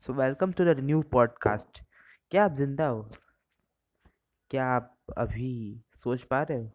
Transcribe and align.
So 0.00 0.12
welcome 0.12 0.52
to 0.52 0.64
the 0.64 0.68
new 0.68 1.02
podcast 1.02 1.82
क्या 2.30 2.44
आप 2.44 2.52
ज़िंदा 2.52 2.86
हो? 2.86 3.10
क्या 4.50 4.66
आप 4.66 4.96
अभी 5.18 5.84
सोच 5.94 6.22
पा 6.22 6.42
रहे 6.42 6.58
हो? 6.58 6.70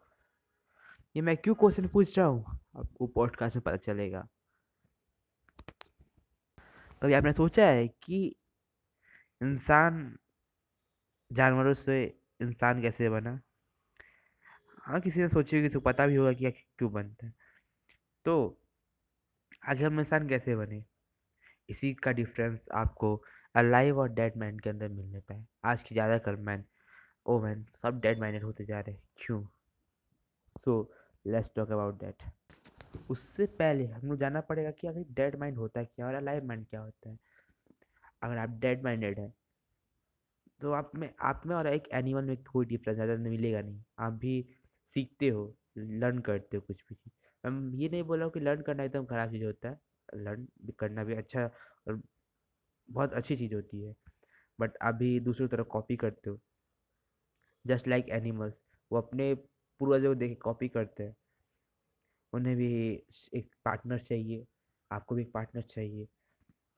ये 1.15 1.21
मैं 1.21 1.37
क्यों 1.37 1.55
क्वेश्चन 1.55 1.87
पूछ 1.87 2.19
रहा 2.19 2.27
हूँ? 2.27 2.59
आपको 2.77 3.07
पॉडकास्ट 3.07 3.55
में 3.55 3.61
पता 3.61 3.75
चलेगा। 3.75 4.27
कभी 7.01 7.13
आपने 7.13 7.33
सोचा 7.33 7.65
है 7.65 7.87
कि 7.87 8.35
इंसान 9.41 10.17
जानवरों 11.33 11.73
से 11.73 12.19
इंसान 12.41 12.81
कैसे 12.81 13.09
बना? 13.09 13.41
हाँ 14.81 15.01
किसी 15.01 15.19
ने 15.19 15.29
सोची 15.29 15.61
किसी 15.61 15.73
को 15.73 15.79
पता 15.79 16.07
भी 16.07 16.15
होगा 16.15 16.33
कि 16.33 16.51
क्यों 16.51 16.93
बनता 16.93 17.27
है। 17.27 17.33
तो 18.25 18.61
आखिर 19.69 19.85
हम 19.85 19.99
इंसान 19.99 20.29
कैसे 20.29 20.55
बने? 20.55 20.94
इसी 21.69 21.93
का 21.93 22.11
डिफरेंस 22.11 22.59
आपको 22.75 23.15
अलाइव 23.55 23.99
और 23.99 24.09
डेड 24.13 24.37
मैन 24.37 24.59
के 24.59 24.69
अंदर 24.69 24.89
मिलने 24.89 25.19
पाए 25.19 25.45
आज 25.65 25.81
की 25.83 25.95
ज़्यादातर 25.95 26.35
मैन 26.41 26.63
ओ 27.25 27.39
मैन 27.41 27.65
सब 27.83 27.99
डेड 28.01 28.19
माइंडेड 28.19 28.43
होते 28.43 28.65
जा 28.65 28.79
रहे 28.79 28.95
हैं। 28.95 29.01
क्यों? 29.17 29.43
So 30.65 30.73
let's 31.25 31.51
talk 31.55 31.71
about 31.71 31.99
that 31.99 32.23
उससे 33.09 33.45
पहले 33.59 33.85
हम 33.87 34.07
लोग 34.09 34.19
जानना 34.19 34.41
पड़ेगा 34.41 34.71
कि 34.71 34.87
अगर 34.87 35.03
डेड 35.13 35.39
माइंड 35.39 35.57
होता 35.57 35.79
है 35.79 35.85
क्या 35.85 36.07
और 36.07 36.13
अलाइव 36.13 36.45
माइंड 36.45 36.65
क्या 36.67 36.81
होता 36.81 37.09
है? 37.09 37.17
अगर 38.21 38.37
आप 38.37 38.49
डेड 38.59 38.83
माइंडेड 38.83 39.19
हैं 39.19 39.33
तो 40.61 40.71
आप 40.71 40.91
में 40.95 41.09
आप 41.21 41.41
में 41.45 41.55
और 41.55 41.67
एक 41.67 41.87
एनिमल 41.93 42.23
में 42.23 42.35
कोई 42.43 42.65
डिफरेंस 42.65 42.95
ज़्यादा 42.95 43.15
मिलेगा 43.23 43.61
नहीं। 43.61 43.81
आप 43.99 44.13
भी 44.13 44.33
सीखते 44.87 45.27
हो 45.29 45.43
लर्न 45.77 46.19
करते 46.19 46.57
हो 46.57 46.61
कुछ 46.67 46.83
भी। 46.89 46.95
चीज़ 46.95 47.47
हम 47.47 47.71
ये 47.75 47.89
नहीं 47.89 48.03
बोल 48.03 48.17
रहा 48.17 48.25
हूँ 48.25 48.33
कि 48.33 48.39
लर्न 48.39 48.61
करना 48.61 48.83
एकदम 48.83 49.05
ख़राब 49.05 49.31
चीज़ 49.31 49.43
होता 49.45 49.69
है। 49.69 49.79
लर्न 50.15 50.47
करना 50.79 51.03
भी 51.03 51.15
अच्छा 51.15 51.45
और 51.87 52.01
बहुत 52.89 53.13
अच्छी 53.13 53.35
चीज़ 53.37 53.55
होती 53.55 53.81
है। 53.83 53.95
बट 54.59 54.77
आप 54.83 54.95
भी 54.95 55.19
दूसरी 55.21 55.47
तरफ़ 55.49 55.67
कॉपी 55.69 55.95
करते 55.97 56.29
हो। 56.29 56.39
जस्ट 57.65 57.87
लाइक 57.87 58.09
एनिमल्स, 58.11 58.53
वो 58.91 58.97
अपने 58.97 59.33
पूर्वजों 59.81 60.09
को 60.09 60.19
देख 60.19 60.37
कॉपी 60.43 60.67
करते 60.69 61.03
हैं, 61.03 61.15
उन्हें 62.33 62.55
भी 62.57 62.67
एक 63.35 63.49
पार्टनर 63.65 63.99
चाहिए, 63.99 64.45
आपको 64.91 65.15
भी 65.15 65.21
एक 65.21 65.31
पार्टनर 65.33 65.61
चाहिए। 65.63 66.07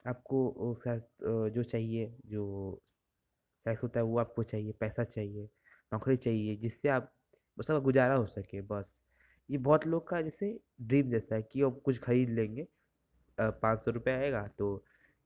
आपको 0.04 0.78
जो 1.50 1.62
चाहिए, 1.64 2.06
जो 2.26 2.80
सेक्स 3.66 3.82
होता 3.82 4.00
है, 4.00 4.04
वो 4.04 4.18
आपको 4.18 4.42
चाहिए, 4.44 4.72
पैसा 4.80 5.04
चाहिए, 5.04 5.44
नौकरी 5.92 6.16
चाहिए, 6.18 6.56
जिससे 6.56 6.88
आप, 6.88 7.12
उसका 7.58 7.78
गुजारा 7.80 8.14
हो 8.14 8.26
सके, 8.28 8.60
बस। 8.62 9.00
ये 9.48 9.58
बहुत 9.60 9.86
लोग 9.86 10.08
का 10.08 10.20
जैसे 10.22 10.58
ड्रीम 10.82 11.10
जैसा 11.10 11.34
है 11.34 11.42
कि 11.42 11.62
वो 11.62 11.70
कुछ 11.80 11.98
खरीद 11.98 12.30
लेंगे 12.30 12.66
पाँच 13.40 13.84
सौ 13.84 13.90
रुपये 13.90 14.14
आएगा 14.16 14.46
तो 14.58 14.74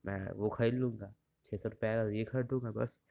मैं 0.03 0.19
वो 0.33 0.49
खरीद 0.49 0.73
लूँगा, 0.75 1.13
छः 1.51 1.57
सौ 1.57 1.69
रुपये 1.69 1.89
आएगा 1.89 2.03
तो 2.03 2.11
ये 2.11 2.23
खरीद 2.25 2.51
लूँगा 2.51 2.71
बस। 2.73 3.01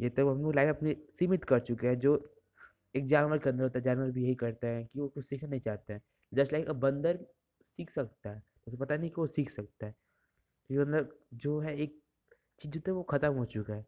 ये 0.00 0.08
तो 0.10 0.30
हम 0.30 0.42
लोग 0.42 0.54
लाइफ 0.56 0.68
अपनी 0.70 0.94
सीमित 1.18 1.44
कर 1.44 1.60
चुके 1.60 1.86
हैं, 1.88 1.98
जो 1.98 2.16
एक 2.94 3.06
जानवर 3.08 3.38
के 3.38 3.50
अंदर 3.50 3.62
होता 3.64 3.78
है, 3.78 3.82
जानवर 3.84 4.10
भी 4.12 4.24
यही 4.24 4.34
करते 4.36 4.66
हैं 4.66 4.86
कि 4.86 5.00
वो 5.00 5.08
कुछ 5.08 5.24
सीखना 5.26 5.48
नहीं 5.50 5.60
चाहते 5.60 5.92
हैं। 5.92 6.02
जस्ट 6.32 6.52
लाइक 6.52 6.68
अ 6.68 6.72
बंदर 6.80 7.18
सीख 7.66 7.90
सकता 7.90 8.30
है, 8.30 8.42
उसे 8.66 8.76
पता 8.78 8.96
नहीं 8.96 9.10
कि 9.10 9.20
वो 9.20 9.26
सीख 9.28 9.50
सकता 9.50 9.86
है। 9.86 9.94
क्योंकि 10.70 10.84
अंदर 10.86 11.08
जो 11.36 11.58
है 11.60 11.76
एक 11.78 12.00
चीज़ 12.60 12.72
जो 12.72 12.80
है 12.86 12.92
वो 12.92 13.02
ख़त्म 13.04 13.32
हो 13.34 13.44
चुका 13.46 13.74
है। 13.74 13.84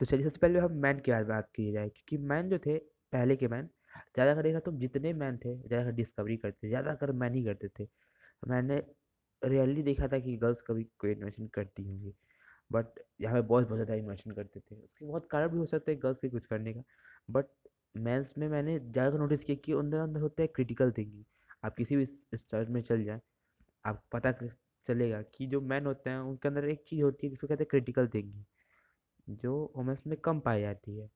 तो 0.00 0.06
चलिए 0.06 0.24
सबसे 0.24 0.38
पहले 0.38 0.58
हम 0.58 0.72
मैन 0.82 0.98
के 1.00 1.12
में 1.12 1.26
बात 1.28 1.48
की 1.54 1.70
जाए, 1.72 1.88
क्योंकि 1.88 2.16
मैन 2.24 2.48
जो 2.48 2.58
थे, 2.58 2.76
पहले 3.12 3.36
के 3.36 3.48
मैन 3.48 3.68
ज़्यादा 4.14 4.34
कर 4.34 4.42
देखा 4.42 4.60
तुम 4.60 4.78
जितने 4.78 5.12
मैन 5.14 5.36
थे 5.38 5.54
ज़्यादा 5.58 5.84
कर 5.84 5.92
डिस्कवरी 5.92 6.36
करते 6.36 6.68
ज़्यादा 6.68 6.94
कर 6.94 7.12
मैन 7.14 7.34
ही 7.34 7.44
करते 7.44 7.68
थे। 7.70 7.84
मैंने 8.42 8.76
रियली 9.42 9.82
देखा 9.82 10.08
था 10.08 10.18
कि 10.20 10.36
गर्ल्स 10.38 10.60
कभी 10.62 10.84
कोई 10.98 11.12
इन्वेशन 11.12 11.46
करती 11.50 11.84
होंगी 11.84 12.14
बट 12.70 13.00
यहाँ 13.20 13.34
पे 13.36 13.46
बॉयज़ 13.48 13.66
बहुत 13.66 13.78
ज़्यादा 13.78 13.94
इन्वेशन 13.96 14.30
करते 14.32 14.60
थे। 14.62 14.76
उसके 14.76 15.06
बहुत 15.06 15.28
कारण 15.30 15.48
भी 15.48 15.58
हो 15.58 15.66
सकते 15.66 15.92
हैं 15.92 16.00
गर्ल्स 16.02 16.20
के 16.20 16.28
कुछ 16.30 16.46
करने 16.46 16.72
का 16.74 16.82
बट 17.30 17.46
मेंस 17.98 18.34
में 18.38 18.48
मैंने 18.48 18.78
ज़्यादा 18.80 19.18
नोटिस 19.18 19.44
किया 19.44 19.56
कि 19.64 19.72
अंदर 19.74 19.98
अंदर 20.00 20.20
होता 20.20 20.42
है 20.42 20.48
क्रिटिकल 20.50 20.92
थिंकिंग 20.92 21.24
आप 21.64 21.74
किसी 21.76 21.96
भी 21.96 22.06
स्टार्ट 22.06 22.68
में 22.70 22.80
चल 22.82 23.04
जाएँ 23.04 23.20
आप 23.84 24.04
पता 24.12 24.32
चलेगा 24.86 25.22
कि 25.34 25.46
जो 25.48 25.60
मैन 25.62 25.86
होते 25.86 26.10
हैं, 26.10 26.18
उनके 26.20 26.48
अंदर 26.48 26.64
एक 26.66 26.82
चीज़ 26.86 27.02
होती 27.02 27.26
है 27.26 27.30
जिसको 27.30 27.46
कहते 27.48 27.64
हैं 27.64 27.68
क्रिटिकल 27.70 28.08
थिंकिंग 28.10 28.44
जो 29.38 29.54
वुमेंस 29.76 30.02
में 30.06 30.16
कम 30.20 30.40
पाई 30.42 30.60
जाती 30.60 30.98
है। 30.98 31.10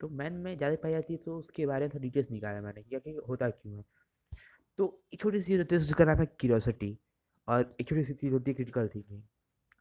तो 0.00 0.08
मैन 0.10 0.32
में 0.38 0.56
ज़्यादा 0.56 0.76
पाई 0.82 0.92
जाती 0.92 1.12
है 1.12 1.18
तो 1.20 1.36
उसके 1.38 1.66
बारे 1.66 1.84
में 1.84 1.90
थोड़ा 1.90 2.02
डिटेल्स 2.02 2.30
निकाला 2.30 2.60
मैंने 2.62 2.82
कि 2.84 3.16
होता 3.28 3.48
क्यों 3.50 3.76
है। 3.76 3.84
तो 4.78 4.84
एक 5.14 5.20
छोटी 5.20 5.40
सी 5.40 5.46
चीज़ 5.46 5.58
होती 5.58 5.74
है 5.74 5.80
जिसका 5.80 6.04
नाम 6.04 6.18
है 6.18 6.26
क्यूरियोसिटी 6.26 6.96
और 7.48 7.70
एक 7.80 7.88
छोटी 7.88 8.02
सी 8.04 8.14
चीज़ 8.14 8.32
होती 8.32 8.50
है 8.50 8.54
क्रिटिकल 8.54 8.88
थिंकिंग 8.88 9.22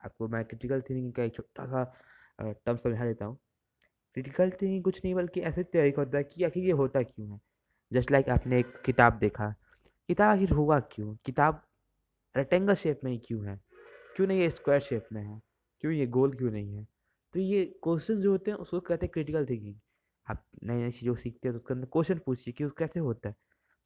आपको 0.05 0.27
मैं 0.27 0.43
क्रिटिकल 0.45 0.81
थिंकिंग 0.81 1.13
का 1.13 1.23
एक 1.23 1.35
छोटा 1.35 1.65
सा 1.65 1.83
टर्म 2.41 2.77
समझा 2.77 3.05
देता 3.05 3.25
हूँ। 3.25 3.37
क्रिटिकल 4.13 4.49
थिंकिंग 4.51 4.83
कुछ 4.83 5.01
नहीं, 5.05 5.13
बल्कि 5.15 5.41
ऐसे 5.41 5.63
तरीका 5.63 6.01
होता 6.01 6.17
है 6.17 6.23
कि 6.23 6.43
आखिर 6.43 6.63
ये 6.63 6.71
होता 6.71 7.01
क्यों 7.03 7.29
है? 7.31 7.39
जस्ट 7.91 8.11
लाइक 8.11 8.29
आपने 8.29 8.59
एक 8.59 8.81
किताब 8.85 9.17
देखा। 9.19 9.49
किताब 10.09 10.29
आखिर 10.29 10.51
हुआ 10.51 10.79
क्यों? 10.91 11.15
किताब 11.25 11.61
रेक्टेंगल 12.35 12.75
शेप 12.75 12.99
में 13.03 13.11
ही 13.11 13.17
क्यों 13.17 13.45
है? 13.47 13.59
क्यों 14.15 14.27
नहीं, 14.27 14.39
ये 14.39 14.49
स्क्वायर 14.49 14.81
शेप 14.81 15.07
में 15.13 15.23
है? 15.23 15.41
क्यों 15.81 15.93
ये 15.93 16.07
गोल 16.07 16.35
क्यों 16.37 16.51
नहीं 16.51 16.75
है? 16.75 16.87
तो 17.33 17.39
ये 17.39 17.63
क्वेश्चन 17.83 18.15
जो 18.15 18.31
होते 18.31 18.51
हैं, 18.51 18.57
उसको 18.57 18.79
कहते 18.79 19.05
हैं 19.05 19.11
क्रिटिकल 19.13 19.45
थिंकिंग 19.45 19.75
आप 20.27 20.45
नई 20.63 20.75
नई 20.75 20.91
चीज़ों 20.91 21.15
सीखते 21.15 21.47
हैं 21.47 21.53
तो 21.53 21.59
उसके 21.59 21.73
अंदर 21.73 21.87
क्वेश्चन 21.93 22.19
पूछिए 22.25 22.53
कि 22.53 22.63
वो 22.63 22.69
कैसे 22.77 22.99
होता 22.99 23.29
है? 23.29 23.35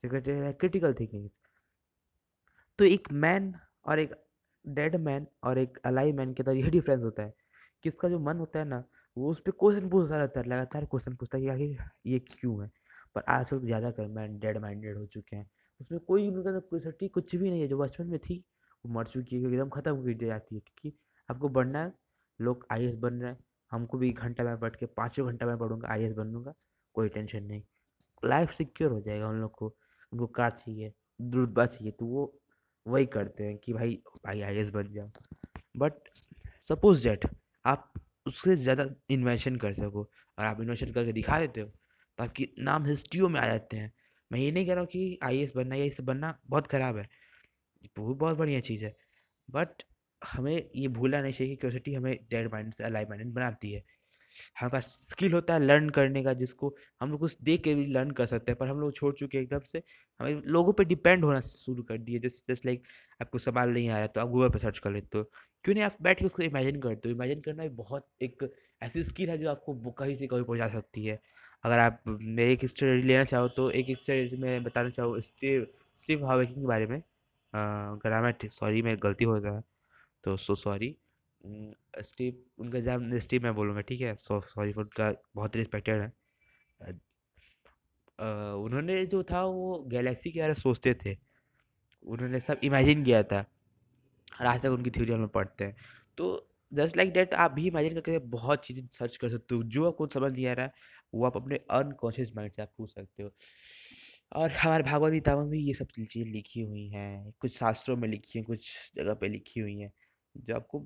कहते 0.04 0.32
हैं 0.32 0.54
क्रिटिकल 0.54 0.94
थिंकिंग 0.94 1.30
तो 2.80 2.86
एक 2.86 3.12
मैन 3.12 3.54
और 3.86 4.00
एक 4.00 4.16
डेड 4.66 4.96
मैन 4.96 5.28
और 5.44 5.58
एक 5.58 5.78
अलाइव 5.86 6.16
मैन 6.16 6.34
के 6.34 6.44
अंदर 6.44 6.58
यही 6.58 6.70
डिफरेंस 6.70 7.04
होता 7.04 7.24
है 7.24 7.34
कि 7.84 7.90
उसका 7.90 8.10
जो 8.10 8.20
मन 8.20 8.38
होता 8.38 8.60
है 8.60 8.66
ना, 8.66 8.84
वो 9.18 9.30
उस 9.30 9.40
पर 9.40 9.52
क्वेश्चन 9.52 9.90
पूछता 9.90 10.18
रहता 10.18 10.40
है, 10.40 10.46
लगातार 10.48 10.86
क्वेश्चन 10.86 11.16
पूछता 11.16 11.38
है 11.38 11.44
कि 11.44 11.50
आखिर 11.50 11.78
ये 12.06 12.20
क्यों 12.20 12.64
है? 12.64 12.72
पर 13.16 13.22
आजकल 13.22 13.60
ज़्यादा 13.60 13.92
कर 13.92 14.08
मैन 14.08 14.40
डेड 14.40 14.58
माइंडेड 14.58 14.98
हो 14.98 15.06
चुके 15.06 15.36
हैं। 15.36 15.50
उसमें 15.82 16.00
कोई 16.00 16.28
उनके 16.28 16.50
अंदर 16.50 16.60
क्यूरियोसिटी 16.60 17.08
कुछ 17.08 17.36
भी 17.36 17.50
नहीं 17.50 17.62
है, 17.62 17.68
जो 17.68 17.78
बचपन 17.78 18.08
में 18.08 18.20
थी, 18.20 18.44
वो 18.86 18.94
मर 18.94 19.06
चुकी 19.06 19.36
है, 19.36 19.54
एकदम 19.54 19.70
ख़त्म 19.70 20.14
दी 20.14 20.26
जाती 20.26 20.56
है, 20.56 20.62
क्योंकि 20.62 20.98
आपको 21.30 21.50
बढ़ना 21.50 21.84
है, 21.84 21.94
लोग 22.42 22.66
आई 22.72 22.88
बन 22.88 23.14
रहे 23.14 23.32
हैं, 23.32 23.40
हमको 23.72 23.98
भी 23.98 24.12
घंटा 24.12 24.44
में 24.44 24.60
बैठ 24.60 24.76
के 24.76 24.86
पाँचों 24.86 25.28
घंटा 25.28 25.46
में 25.46 25.58
पढ़ूँगा 25.58 25.88
आई 25.90 26.10
बनूँगा, 26.10 26.54
कोई 26.94 27.10
टेंशन 27.10 27.44
नहीं। 27.44 27.64
लाइफ 28.26 28.52
सिक्योर 28.52 28.92
हो 28.92 29.02
जाएगा 29.02 29.30
उन 29.30 29.36
लोग 29.36 29.52
को। 29.52 29.76
उनको 30.14 30.28
कार 30.28 30.52
चाहिए 30.52 30.94
रुतबा 31.34 31.66
चाहिए 31.66 31.92
तो 31.92 32.06
वो 32.06 32.34
वही 32.86 33.06
करते 33.06 33.44
हैं 33.44 33.58
कि 33.58 33.74
भाई 33.74 34.00
भाई 34.26 34.42
आई 34.42 34.64
बन 34.72 34.92
जाओ। 34.94 35.10
बट 35.78 35.94
सपोज़ 36.70 37.08
डेट 37.08 37.26
आप 37.66 37.94
उससे 38.28 38.56
ज़्यादा 38.56 38.86
इन्वेंशन 39.10 39.56
कर 39.56 39.74
सको 39.74 40.04
और 40.38 40.46
आप 40.46 40.62
इन्वेंशन 40.62 40.92
करके 40.92 41.14
दिखा 41.14 41.40
देते 41.40 41.62
हो, 41.62 41.68
ताकि 42.18 42.54
नाम 42.60 42.86
हिस्ट्रियों 42.86 43.30
में 43.30 43.40
आ 43.42 43.46
जाते 43.48 43.78
हैं। 43.78 43.92
मैं 44.32 44.40
ये 44.40 44.52
नहीं 44.52 44.66
कह 44.68 44.74
रहा 44.74 44.82
हूँ 44.82 44.88
कि 44.88 45.20
आई 45.24 45.48
बनना, 45.56 45.76
या 45.76 45.86
इस 45.86 46.02
बनना 46.02 46.38
बहुत 46.50 46.68
ख़राब 46.68 46.98
है। 46.98 47.08
वो 48.00 48.08
भी 48.08 48.14
बहुत 48.14 48.38
बढ़िया 48.38 48.60
चीज़ 48.62 48.86
है। 48.86 48.96
बट 49.50 49.84
हमें 50.22 50.56
ये 50.76 50.88
भूलना 50.90 51.22
नहीं 51.22 51.34
चाहिए 51.34 51.54
कि 51.54 51.58
क्यूरियोसिटी 51.58 51.94
हमें 51.94 52.16
डेड 52.32 52.52
माइंड 52.52 52.74
से 52.74 52.84
अलाइव 52.84 53.10
माइंड 53.10 53.34
बनाती 53.34 53.72
है। 53.74 53.84
हमारे 54.60 54.82
स्किल 54.82 55.34
होता 55.34 55.54
है 55.54 55.60
लर्न 55.60 55.90
करने 55.90 56.24
का, 56.24 56.34
जिसको 56.34 56.74
हम 57.02 57.12
लोग 57.12 57.20
कुछ 57.20 57.38
देख 57.44 57.64
के 57.64 57.74
भी 57.76 57.86
लर्न 57.88 58.12
कर 58.12 58.26
सकते 58.26 58.52
हैं, 58.52 58.58
पर 58.60 58.68
हम 58.68 58.80
लोग 58.80 58.94
छोड़ 58.96 59.14
चुके 59.16 59.38
हैं 59.38 59.44
एकदम 59.44 59.60
से। 59.72 59.82
हमें 60.20 60.42
लोगों 60.48 60.74
पे 60.74 60.84
डिपेंड 60.86 61.24
होना 61.26 61.40
शुरू 61.42 61.84
कर 61.84 61.98
दिए 62.00 62.20
जैसे 62.20 62.44
जैसे 62.50 62.70
लाइक 62.70 62.84
आपको 63.22 63.38
सवाल 63.40 63.70
नहीं 63.70 63.90
आया 63.90 64.08
तो 64.08 64.22
आप 64.22 64.28
गूगल 64.30 64.50
पर 64.50 64.60
सर्च 64.60 64.80
कर 64.80 64.92
लेते 64.92 65.18
हो। 65.18 65.24
क्यों 65.64 65.74
नहीं 65.76 65.84
आप 65.84 65.98
बैठ 66.02 66.20
के 66.20 66.26
उसको 66.26 66.44
इमेजिन 66.44 66.80
करते 66.82 67.10
हो? 67.10 67.16
इमेजिन 67.16 67.42
करना 67.42 67.64
एक 67.64 67.76
बहुत 67.78 68.08
एक 68.22 68.50
ऐसी 68.84 69.04
स्किल 69.04 69.30
है 69.30 69.38
जो 69.38 69.50
आपको 69.50 69.92
कहीं 69.92 70.16
से 70.16 70.28
कहीं 70.28 70.44
पहुँचा 70.44 70.68
सकती 70.70 71.06
है। 71.06 71.20
अगर 71.64 71.80
आप 71.80 72.02
मेरे 72.08 72.54
एक 72.54 72.66
स्टडी 72.66 73.02
लेना 73.02 73.24
चाहो 73.26 73.48
तो 73.50 73.70
एक 73.72 73.88
स्टडी 73.98 74.38
में 74.38 74.64
बताना 74.64 74.90
चाहो, 74.90 75.20
स्टीव 75.22 75.68
स्टीव 76.00 76.26
हाविकिंग 76.28 76.58
के 76.58 76.68
बारे 76.68 76.86
में। 76.88 77.02
ग्रामर 77.54 78.36
सॉरी, 78.46 78.82
मैं 78.82 78.98
गलती 79.04 79.26
हो 79.26 79.40
गया। 79.40 79.62
तो 80.24 80.36
सो 80.38 80.56
सॉरी 80.56 80.96
स्टीव 82.02 82.44
उनका 82.60 82.80
नाम 82.82 83.18
स्टीव 83.20 83.44
मैं 83.44 83.54
बोलूँगा, 83.56 83.82
ठीक 83.82 84.02
है? 84.02 84.16
सो, 84.16 84.40
सॉरी 84.44 84.74
फॉर 84.74 84.84
उनका, 84.84 85.12
बहुत 85.36 85.56
रिस्पेक्टेड 85.58 86.02
है। 86.02 86.12
उन्होंने 88.56 89.06
जो 89.06 89.24
था, 89.24 89.44
वो 89.44 89.80
गैलेक्सी 89.90 90.32
के 90.32 90.40
बारे 90.40 90.50
में 90.50 90.54
सोचते 90.56 90.94
थे। 90.96 91.16
उन्होंने 92.06 92.40
सब 92.40 92.60
इमेजिन 92.64 93.04
किया 93.06 93.22
था, 93.24 93.40
और 94.32 94.46
आज 94.48 94.62
तक 94.62 94.70
उनकी 94.70 94.90
थ्योरी 94.92 95.14
हम 95.14 95.28
पढ़ते 95.30 95.66
हैं। 95.66 95.76
तो 96.18 96.50
जस्ट 96.72 96.98
लाइक 96.98 97.12
डेट, 97.14 97.34
आप 97.34 97.52
भी 97.52 97.68
इमेजिन 97.68 97.94
करके 97.96 98.18
बहुत 98.30 98.66
चीज़ें 98.66 98.88
सर्च 98.94 99.16
कर 99.18 99.30
सकते 99.30 99.56
हो। 99.56 99.64
जो 99.66 99.88
आपको 99.88 100.08
समझ 100.10 100.32
नहीं 100.32 100.48
आ 100.48 100.54
रहा 100.54 100.66
है 100.66 100.74
वो 101.14 101.26
आप 101.26 101.38
अपने 101.38 101.56
अनकॉन्शियस 101.72 102.32
माइंड 102.36 102.52
से 102.54 102.62
आप 102.62 102.72
पूछ 102.78 102.94
सकते 102.94 103.24
हो। 103.24 103.30
और 104.32 104.52
हमारे 104.54 104.84
भागवत 104.84 105.12
गीता 105.14 105.36
में 105.38 105.50
भी 105.50 105.60
ये 105.60 105.74
सब 105.74 105.88
चीज़ें 105.88 106.24
लिखी 106.26 106.62
हुई 106.62 106.88
हैं। 106.90 107.32
कुछ 107.40 107.58
शास्त्रों 107.58 107.96
में 107.98 108.08
लिखी 108.10 108.40
हैं, 108.40 108.46
कुछ 108.46 108.92
जगह 108.98 109.14
पे 109.14 109.28
लिखी 109.30 109.60
हुई 109.60 109.78
हैं, 109.78 109.92
जो 110.36 110.56
आपको 110.56 110.86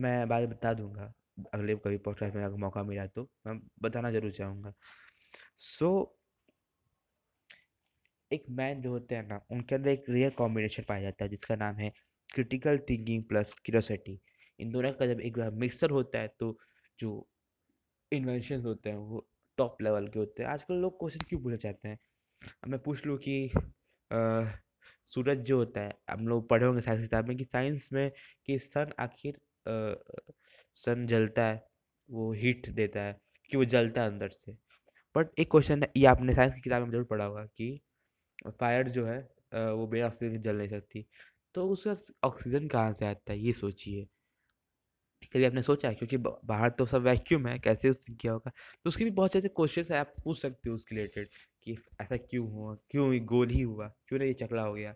मैं 0.00 0.28
बाद 0.28 0.40
में 0.40 0.50
बता 0.50 0.72
दूँगा 0.74 1.12
अगले 1.54 1.74
कभी 1.76 1.96
पॉडकास्ट 1.98 2.34
में 2.36 2.44
अगर 2.44 2.56
मौका 2.58 2.82
मिला 2.84 3.06
तो 3.06 3.28
मैं 3.46 3.58
बताना 3.82 4.10
ज़रूर 4.10 4.32
चाहूँगा। 4.32 4.72
सो 5.58 5.86
so, 5.86 6.18
एक 8.30 8.44
मैन 8.50 8.80
जो 8.82 8.90
होते 8.90 9.14
हैं 9.14 9.26
ना 9.28 9.40
उनके 9.50 9.74
अंदर 9.74 9.90
एक 9.90 10.04
रेयर 10.10 10.30
कॉम्बिनेशन 10.30 10.82
पाया 10.88 11.02
जाता 11.02 11.24
है 11.24 11.30
जिसका 11.30 11.54
नाम 11.56 11.76
है 11.76 11.90
क्रिटिकल 12.34 12.78
थिंकिंग 12.90 13.24
प्लस 13.24 13.54
क्यूरोसिटी 13.64 14.18
इन 14.58 14.70
दोनों 14.72 14.92
का 14.92 15.06
जब 15.06 15.20
एक 15.20 15.38
बार 15.38 15.50
मिक्सचर 15.50 15.90
होता 15.90 16.18
है 16.18 16.28
तो 16.40 16.56
जो 16.98 17.10
इन्वेंशन 18.12 18.60
होते 18.60 18.90
हैं 18.90 18.96
वो 18.96 19.26
टॉप 19.58 19.82
लेवल 19.82 20.06
के 20.08 20.18
होते 20.18 20.42
हैं। 20.42 20.50
आजकल 20.50 20.74
लोग 20.74 20.98
क्वेश्चन 21.00 21.26
क्यों 21.28 21.40
पूछना 21.42 21.56
चाहते 21.56 21.88
हैं? 21.88 21.98
अब 22.64 22.68
मैं 22.68 22.78
पूछ 22.82 23.06
लूँ 23.06 23.18
कि 23.18 23.50
सूरज 25.12 25.38
जो 25.44 25.56
होता 25.56 25.80
है 25.80 25.92
हम 26.10 26.28
लोग 26.28 26.48
पढ़े 26.48 26.66
होंगे 26.66 26.80
साइंस 26.80 27.00
किताब 27.02 27.28
में 27.28 27.36
कि 27.36 27.44
साइंस 27.44 27.88
में 27.92 28.10
कि 28.46 28.58
सन 28.58 28.92
आखिर 29.00 29.38
सन 30.76 31.06
जलता 31.06 31.44
है, 31.46 31.62
वो 32.08 32.32
हीट 32.34 32.68
देता 32.72 33.00
है 33.00 33.18
कि 33.52 33.56
वो 33.56 33.64
जलता 33.66 34.02
है 34.02 34.08
अंदर 34.08 34.28
से। 34.30 34.52
बट 35.14 35.40
एक 35.40 35.50
क्वेश्चन 35.50 35.82
है, 35.82 35.90
ये 35.96 36.06
आपने 36.06 36.34
साइंस 36.34 36.54
की 36.54 36.60
किताब 36.60 36.82
में 36.82 36.90
ज़रूर 36.90 37.04
पढ़ा 37.06 37.24
होगा 37.24 37.44
कि 37.48 37.80
फायर 38.60 38.88
जो 38.90 39.06
है 39.06 39.18
वो 39.54 39.86
बिना 39.88 40.06
ऑक्सीजन 40.06 40.42
जल 40.42 40.56
नहीं 40.56 40.68
सकती। 40.70 41.06
तो 41.54 41.68
उसका 41.70 41.96
ऑक्सीजन 42.24 42.68
कहाँ 42.68 42.92
से 42.92 43.06
आता 43.06 43.32
है, 43.32 43.38
ये 43.40 43.52
सोचिए। 43.54 44.06
कभी 45.24 45.44
आपने 45.44 45.62
सोचा 45.62 45.92
क्योंकि 45.92 46.16
बाहर 46.18 46.70
तो 46.78 46.84
सब 46.86 47.02
वैक्यूम 47.02 47.46
है, 47.46 47.58
कैसे 47.58 47.90
उससे 47.90 48.14
क्या 48.14 48.32
होगा? 48.32 48.50
तो 48.50 48.88
उसके 48.88 49.04
भी 49.04 49.10
बहुत 49.12 49.36
ऐसे 49.36 49.48
क्वेश्चन 49.50 49.84
है, 49.92 49.98
आप 50.00 50.14
पूछ 50.24 50.40
सकते 50.40 50.68
हो 50.70 50.74
उसके 50.74 50.94
रिलेटेड 50.96 51.28
कि 51.64 51.76
ऐसा 52.00 52.16
क्यों 52.18 52.48
हुआ? 52.50 52.74
क्यों 52.90 53.18
गोल 53.26 53.50
ही 53.50 53.60
हुआ? 53.62 53.88
क्यों 54.08 54.18
नहीं 54.18 54.28
ये 54.28 54.34
चकला 54.42 54.62
हो 54.62 54.74
गया? 54.74 54.94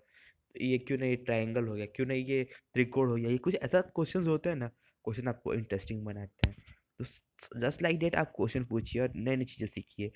ये 0.55 0.79
क्यों 0.79 0.99
नहीं 0.99 1.17
ट्रायंगल 1.25 1.67
हो 1.69 1.75
गया? 1.75 1.87
क्यों 1.87 2.07
नहीं 2.07 2.25
ये 2.27 2.43
त्रिकोण 2.75 3.09
हो 3.09 3.17
गया? 3.17 3.31
ये 3.31 3.39
कुछ 3.39 3.55
ऐसा 3.55 3.81
क्वेश्चन 3.81 4.27
होते 4.27 4.49
हैं 4.49 4.57
ना, 4.57 4.69
क्वेश्चन 5.05 5.29
आपको 5.29 5.55
इंटरेस्टिंग 5.55 6.05
बनाते 6.05 6.49
हैं। 6.49 6.55
तो 6.99 7.61
जस्ट 7.61 7.83
लाइक 7.83 7.99
डेट 7.99 8.15
आप 8.17 8.33
क्वेश्चन 8.37 8.65
पूछिए 8.65 9.03
और 9.03 9.13
नई 9.17 9.37
नई 9.37 9.45
चीज़ें 9.45 9.67
सीखिए। 9.69 10.11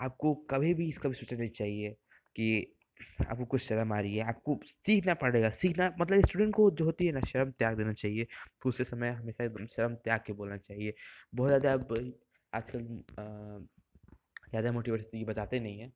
आपको 0.00 0.34
कभी 0.50 0.74
भी 0.74 0.88
इसका 0.88 1.08
भी 1.08 1.14
सोचना 1.14 1.38
नहीं 1.38 1.50
चाहिए 1.50 1.90
कि 2.36 2.74
आपको 3.20 3.44
कुछ 3.44 3.62
शर्म 3.62 3.92
आ 3.92 3.98
रही 4.00 4.16
है। 4.16 4.24
आपको 4.28 4.58
सीखना 4.66 5.14
पड़ेगा। 5.14 5.50
सीखना 5.52 5.92
मतलब 6.00 6.26
स्टूडेंट 6.26 6.54
को 6.54 6.70
जो 6.70 6.84
होती 6.84 7.06
है 7.06 7.12
ना, 7.12 7.20
शर्म 7.28 7.50
त्याग 7.50 7.76
देना 7.76 7.92
चाहिए। 7.92 8.24
दूसरे 8.64 8.84
समय 8.84 9.10
हमेशा 9.10 9.44
एकदम 9.44 9.66
शर्म 9.66 9.94
त्याग 9.94 10.20
के 10.26 10.32
बोलना 10.32 10.56
चाहिए। 10.58 10.94
बहुत 11.34 11.48
ज़्यादा 11.50 11.72
अब 11.72 11.94
आजकल 12.52 12.84
ज़्यादा 14.50 14.72
मोटिवेशन 14.72 15.16
ये 15.18 15.24
बताते 15.24 15.60
नहीं 15.60 15.78
हैं। 15.80 15.92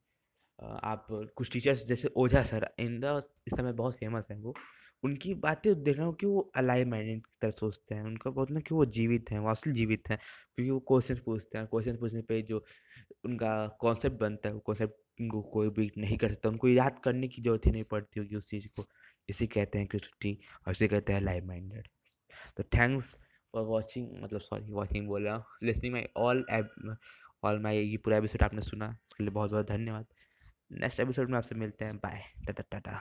आप 0.62 1.06
कुछ 1.37 1.50
टीचर्स 1.53 1.85
जैसे 1.87 2.09
ओझा 2.17 2.43
सर, 2.43 2.69
इन 2.79 2.99
द 3.00 3.23
इस 3.47 3.55
समय 3.56 3.73
बहुत 3.73 3.94
फ़ेमस 3.99 4.25
हैं 4.31 4.38
वो। 4.38 4.55
उनकी 5.03 5.32
बातें 5.35 5.82
देख 5.82 5.97
रहा 5.97 6.06
हूँ 6.06 6.14
कि 6.14 6.26
वो 6.26 6.41
अलाइव 6.56 6.88
माइंडेड 6.88 7.20
की 7.20 7.32
तरह 7.43 7.50
सोचते 7.50 7.94
हैं। 7.94 8.03
उनका 8.03 8.31
बहुत 8.31 8.50
ना 8.50 8.61
कि 8.61 8.75
वो 8.75 8.85
जीवित 8.87 9.31
हैं, 9.31 9.38
वो 9.38 9.49
असली 9.50 9.73
जीवित 9.73 10.11
हैं, 10.11 10.19
क्योंकि 10.55 10.70
वो 10.70 10.79
क्वेश्चन 10.88 11.14
पूछते 11.25 11.59
हैं। 11.59 11.67
क्वेश्चन 11.67 11.97
पूछने 11.97 12.23
पे 12.23 12.41
जो 12.43 12.64
उनका 13.25 13.67
कॉन्सेप्ट 13.81 14.19
बनता 14.20 14.49
है, 14.49 14.55
वो 14.55 14.61
कॉन्सेप्ट 14.61 15.20
उनको 15.20 15.43
कोई 15.53 15.69
भी 15.70 15.91
नहीं 15.99 16.17
कर 16.19 16.29
सकता। 16.29 16.49
उनको 16.49 16.69
याद 16.69 16.99
करने 17.05 17.29
की 17.29 17.43
ज़रूरत 17.43 17.67
ही 17.67 17.70
नहीं 17.73 17.85
पड़ती 17.91 18.20
होगी 18.20 18.37
उस 18.37 18.49
चीज़ 18.50 18.67
को। 18.76 18.85
इसे 19.29 19.47
कहते 19.47 19.79
हैं 19.79 19.87
क्रिएटिविटी 19.87 20.38
और 20.67 20.73
इसे 20.73 20.88
कहते 20.88 21.12
हैं 21.12 21.20
लाइव 21.20 21.47
माइंडेड 21.47 21.88
तो 22.56 22.62
थैंक्स 22.75 23.15
फॉर 23.55 23.65
वॉचिंग 23.65 24.08
मतलब 24.23 24.41
सॉरी 24.41 24.73
वॉचिंग 24.73 25.06
बोल 25.08 25.25
रहा 25.25 25.35
हूँ। 25.37 25.44
Listening 25.62 25.93
my 25.94 26.06
all 26.17 26.44
all 27.44 27.58
my 27.62 27.79
ये 27.79 27.97
पूरा 27.97 28.17
एपिसोड 28.17 28.43
आपने 28.43 28.61
सुना। 28.62 28.88
उसके 28.88 29.25
लिए 29.25 29.32
बहुत 29.32 29.50
बहुत 29.50 29.69
धन्यवाद। 29.69 30.06
नेक्स्ट 30.72 31.00
एपिसोड 31.00 31.30
में 31.30 31.36
आपसे 31.38 31.54
मिलते 31.54 31.84
हैं। 31.84 31.96
बाय 31.96 32.22
टाटा 32.46 32.62
टाटा 32.70 33.00